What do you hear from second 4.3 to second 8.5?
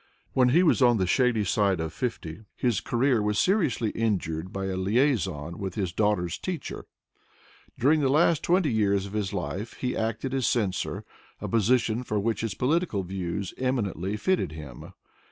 by a liaison with his daughter's teacher. Dur ing the last